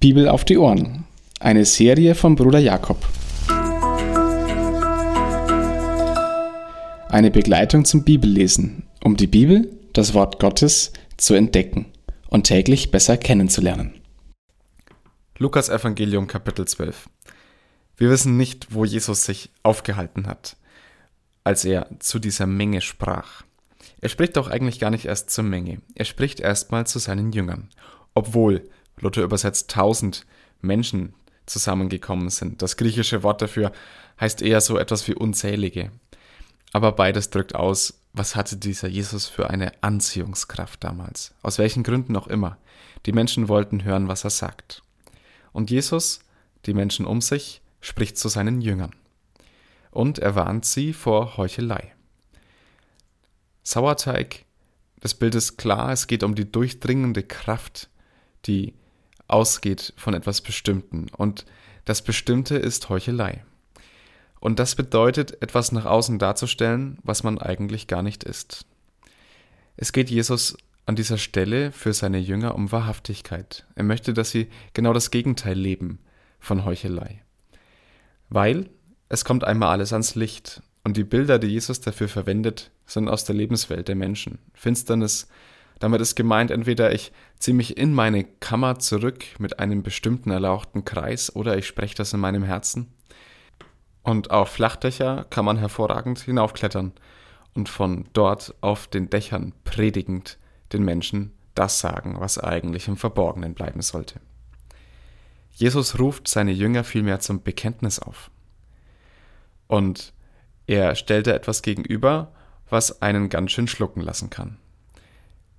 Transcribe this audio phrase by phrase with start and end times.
[0.00, 1.04] Bibel auf die Ohren.
[1.40, 3.06] Eine Serie von Bruder Jakob.
[7.10, 11.84] Eine Begleitung zum Bibellesen, um die Bibel, das Wort Gottes, zu entdecken
[12.30, 14.00] und täglich besser kennenzulernen.
[15.36, 17.10] Lukas Evangelium Kapitel 12
[17.98, 20.56] Wir wissen nicht, wo Jesus sich aufgehalten hat,
[21.44, 23.42] als er zu dieser Menge sprach.
[24.00, 27.68] Er spricht doch eigentlich gar nicht erst zur Menge, er spricht erstmal zu seinen Jüngern,
[28.14, 28.66] obwohl
[29.00, 30.26] Luther übersetzt tausend
[30.60, 31.14] Menschen
[31.46, 32.62] zusammengekommen sind.
[32.62, 33.72] Das griechische Wort dafür
[34.20, 35.90] heißt eher so etwas wie unzählige.
[36.72, 41.34] Aber beides drückt aus, was hatte dieser Jesus für eine Anziehungskraft damals.
[41.42, 42.58] Aus welchen Gründen auch immer.
[43.06, 44.82] Die Menschen wollten hören, was er sagt.
[45.52, 46.20] Und Jesus,
[46.66, 48.94] die Menschen um sich, spricht zu seinen Jüngern.
[49.90, 51.92] Und er warnt sie vor Heuchelei.
[53.62, 54.44] Sauerteig,
[55.00, 57.88] das Bild ist klar, es geht um die durchdringende Kraft,
[58.46, 58.74] die
[59.30, 61.06] ausgeht von etwas Bestimmten.
[61.16, 61.46] Und
[61.84, 63.44] das Bestimmte ist Heuchelei.
[64.40, 68.64] Und das bedeutet, etwas nach außen darzustellen, was man eigentlich gar nicht ist.
[69.76, 70.56] Es geht Jesus
[70.86, 73.66] an dieser Stelle für seine Jünger um Wahrhaftigkeit.
[73.74, 76.00] Er möchte, dass sie genau das Gegenteil leben
[76.38, 77.22] von Heuchelei.
[78.28, 78.70] Weil
[79.08, 83.24] es kommt einmal alles ans Licht und die Bilder, die Jesus dafür verwendet, sind aus
[83.24, 84.38] der Lebenswelt der Menschen.
[84.54, 85.28] Finsternis,
[85.80, 90.84] damit ist gemeint, entweder ich ziehe mich in meine Kammer zurück mit einem bestimmten erlauchten
[90.84, 92.92] Kreis oder ich spreche das in meinem Herzen.
[94.02, 96.92] Und auf Flachdächer kann man hervorragend hinaufklettern
[97.54, 100.38] und von dort auf den Dächern predigend
[100.72, 104.20] den Menschen das sagen, was eigentlich im Verborgenen bleiben sollte.
[105.50, 108.30] Jesus ruft seine Jünger vielmehr zum Bekenntnis auf.
[109.66, 110.12] Und
[110.66, 112.32] er stellte etwas gegenüber,
[112.68, 114.58] was einen ganz schön schlucken lassen kann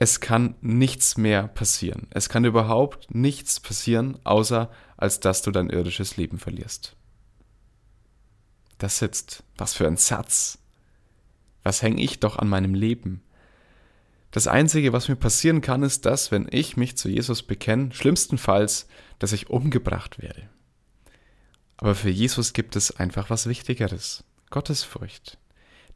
[0.00, 2.06] es kann nichts mehr passieren.
[2.10, 6.94] Es kann überhaupt nichts passieren, außer als dass du dein irdisches Leben verlierst.
[8.78, 9.42] Das sitzt.
[9.56, 10.58] Was für ein Satz.
[11.64, 13.22] Was hänge ich doch an meinem Leben?
[14.30, 18.86] Das Einzige, was mir passieren kann, ist das, wenn ich mich zu Jesus bekenne, schlimmstenfalls,
[19.18, 20.48] dass ich umgebracht werde.
[21.76, 24.22] Aber für Jesus gibt es einfach was Wichtigeres.
[24.50, 25.38] Gottesfurcht.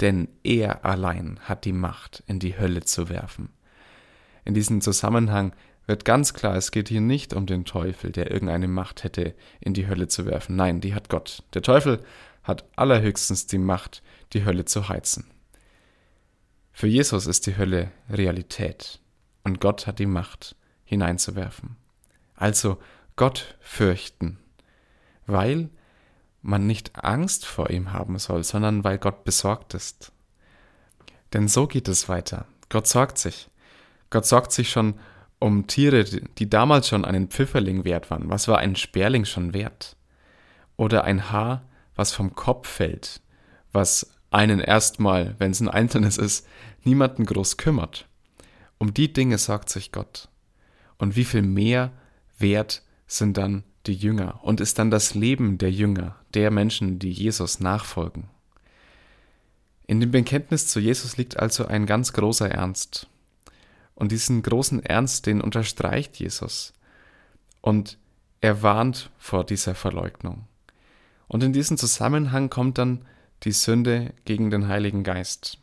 [0.00, 3.50] Denn er allein hat die Macht, in die Hölle zu werfen
[4.44, 5.54] in diesem Zusammenhang
[5.86, 9.74] wird ganz klar, es geht hier nicht um den Teufel, der irgendeine Macht hätte, in
[9.74, 10.56] die Hölle zu werfen.
[10.56, 11.42] Nein, die hat Gott.
[11.54, 12.00] Der Teufel
[12.42, 14.02] hat allerhöchstens die Macht,
[14.32, 15.26] die Hölle zu heizen.
[16.72, 19.00] Für Jesus ist die Hölle Realität
[19.44, 21.76] und Gott hat die Macht, hineinzuwerfen.
[22.34, 22.78] Also
[23.16, 24.38] Gott fürchten,
[25.26, 25.68] weil
[26.40, 30.12] man nicht Angst vor ihm haben soll, sondern weil Gott besorgt ist.
[31.32, 32.46] Denn so geht es weiter.
[32.70, 33.49] Gott sorgt sich.
[34.10, 34.94] Gott sorgt sich schon
[35.38, 38.28] um Tiere, die damals schon einen Pfifferling wert waren.
[38.28, 39.96] Was war ein Sperling schon wert?
[40.76, 41.62] Oder ein Haar,
[41.94, 43.20] was vom Kopf fällt,
[43.72, 46.46] was einen erstmal, wenn es ein einzelnes ist,
[46.84, 48.06] niemanden groß kümmert.
[48.78, 50.28] Um die Dinge sorgt sich Gott.
[50.98, 51.92] Und wie viel mehr
[52.38, 57.10] wert sind dann die Jünger und ist dann das Leben der Jünger, der Menschen, die
[57.10, 58.28] Jesus nachfolgen.
[59.86, 63.09] In dem Bekenntnis zu Jesus liegt also ein ganz großer Ernst.
[64.00, 66.72] Und diesen großen Ernst, den unterstreicht Jesus.
[67.60, 67.98] Und
[68.40, 70.46] er warnt vor dieser Verleugnung.
[71.28, 73.04] Und in diesem Zusammenhang kommt dann
[73.42, 75.58] die Sünde gegen den Heiligen Geist.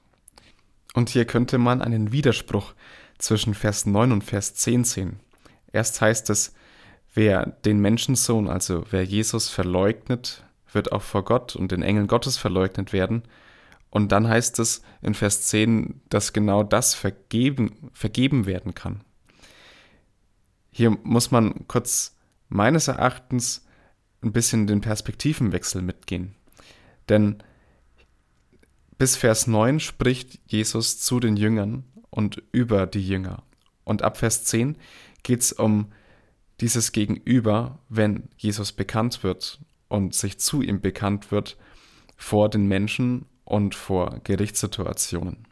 [0.93, 2.75] Und hier könnte man einen Widerspruch
[3.17, 5.19] zwischen Vers 9 und Vers 10 sehen.
[5.73, 6.53] Erst heißt es,
[7.15, 12.37] wer den Menschensohn, also wer Jesus verleugnet, wird auch vor Gott und den Engeln Gottes
[12.37, 13.23] verleugnet werden.
[13.97, 19.01] Und dann heißt es in Vers 10, dass genau das vergeben, vergeben werden kann.
[20.69, 22.15] Hier muss man kurz
[22.47, 23.65] meines Erachtens
[24.21, 26.35] ein bisschen den Perspektivenwechsel mitgehen.
[27.09, 27.37] Denn
[28.99, 33.41] bis Vers 9 spricht Jesus zu den Jüngern und über die Jünger.
[33.83, 34.77] Und ab Vers 10
[35.23, 35.91] geht es um
[36.61, 41.57] dieses Gegenüber, wenn Jesus bekannt wird und sich zu ihm bekannt wird
[42.15, 45.45] vor den Menschen und vor Gerichtssituationen.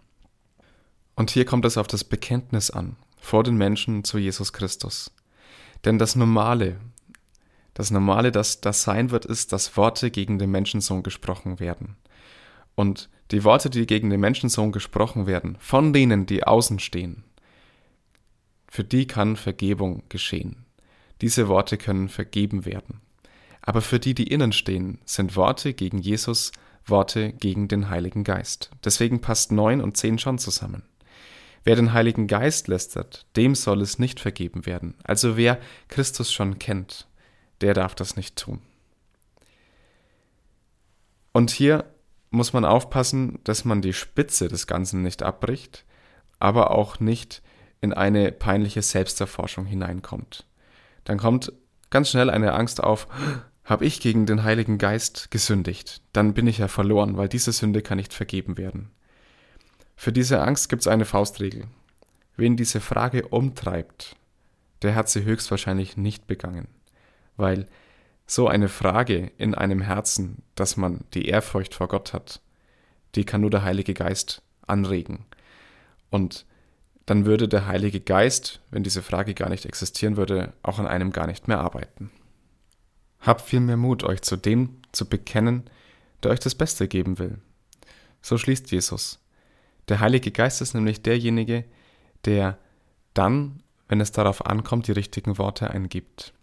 [1.16, 5.12] Und hier kommt es auf das Bekenntnis an, vor den Menschen zu Jesus Christus.
[5.86, 6.78] Denn das Normale,
[7.74, 11.96] das Normale, das das sein wird, ist, dass Worte gegen den Menschensohn gesprochen werden.
[12.76, 17.24] Und die Worte, die gegen den Menschensohn gesprochen werden, von denen, die außen stehen,
[18.68, 20.66] für die kann Vergebung geschehen.
[21.22, 23.00] Diese Worte können vergeben werden.
[23.62, 26.52] Aber für die, die innen stehen, sind Worte gegen Jesus
[26.86, 28.72] Worte gegen den Heiligen Geist.
[28.84, 30.84] Deswegen passt 9 und 10 schon zusammen.
[31.64, 34.96] Wer den Heiligen Geist lästert, dem soll es nicht vergeben werden.
[35.04, 37.08] Also wer Christus schon kennt,
[37.62, 38.62] der darf das nicht tun.
[41.32, 41.86] Und hier
[42.30, 45.86] muss man aufpassen, dass man die Spitze des Ganzen nicht abbricht,
[46.40, 47.42] aber auch nicht
[47.82, 50.46] in eine peinliche Selbsterforschung hineinkommt.
[51.04, 51.52] Dann kommt
[51.90, 53.08] ganz schnell eine Angst auf,
[53.66, 57.82] habe ich gegen den Heiligen Geist gesündigt, dann bin ich ja verloren, weil diese Sünde
[57.82, 58.92] kann nicht vergeben werden.
[59.96, 61.66] Für diese Angst gibt es eine Faustregel.
[62.38, 64.16] Wen diese Frage umtreibt,
[64.82, 66.68] der hat sie höchstwahrscheinlich nicht begangen,
[67.38, 67.66] weil
[68.28, 72.42] so eine Frage in einem Herzen, dass man die Ehrfurcht vor Gott hat,
[73.16, 75.26] die kann nur der Heilige Geist anregen.
[76.10, 76.46] Und
[77.06, 81.12] dann würde der Heilige Geist, wenn diese Frage gar nicht existieren würde, auch an einem
[81.12, 82.12] gar nicht mehr arbeiten.
[83.26, 85.64] Habt viel mehr Mut, euch zu dem zu bekennen,
[86.22, 87.40] der euch das Beste geben will.
[88.22, 89.20] So schließt Jesus.
[89.88, 91.66] Der Heilige Geist ist nämlich derjenige,
[92.26, 92.58] der
[93.14, 96.34] dann, wenn es darauf ankommt, die richtigen Worte eingibt.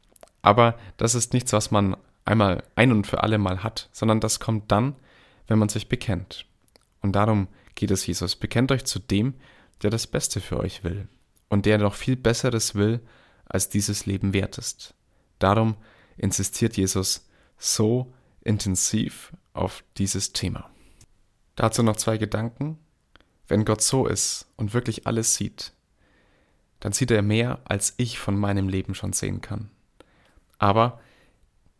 [0.42, 4.40] Aber das ist nichts, was man einmal ein und für alle Mal hat, sondern das
[4.40, 4.96] kommt dann,
[5.46, 6.46] wenn man sich bekennt.
[7.00, 8.36] Und darum geht es Jesus.
[8.36, 9.34] Bekennt euch zu dem,
[9.82, 11.08] der das Beste für euch will
[11.48, 13.00] und der noch viel Besseres will,
[13.44, 14.94] als dieses Leben wert ist.
[15.38, 15.76] Darum
[16.16, 17.26] insistiert Jesus
[17.58, 18.12] so
[18.42, 20.70] intensiv auf dieses Thema.
[21.56, 22.78] Dazu noch zwei Gedanken.
[23.48, 25.72] Wenn Gott so ist und wirklich alles sieht,
[26.80, 29.70] dann sieht er mehr, als ich von meinem Leben schon sehen kann.
[30.58, 31.00] Aber,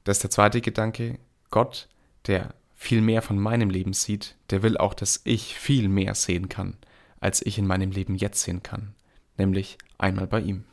[0.05, 1.19] das ist der zweite Gedanke,
[1.51, 1.89] Gott,
[2.27, 6.49] der viel mehr von meinem Leben sieht, der will auch, dass ich viel mehr sehen
[6.49, 6.77] kann,
[7.21, 8.95] als ich in meinem Leben jetzt sehen kann,
[9.39, 10.65] nämlich einmal bei ihm.